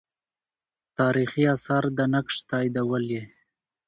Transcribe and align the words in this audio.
تاریخي 0.97 1.43
آثار 1.55 1.83
دا 1.97 2.05
نقش 2.13 2.35
تاییدولې. 2.49 3.21